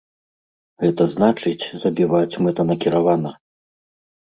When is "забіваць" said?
1.85-2.39